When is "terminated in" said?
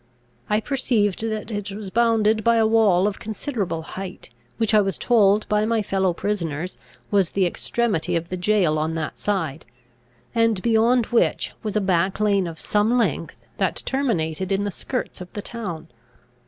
13.85-14.63